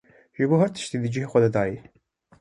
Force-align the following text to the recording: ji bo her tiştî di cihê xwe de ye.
ji 0.37 0.45
bo 0.49 0.57
her 0.61 0.71
tiştî 0.75 0.97
di 1.01 1.07
cihê 1.13 1.27
xwe 1.31 1.39
de 1.55 1.63
ye. 1.69 1.79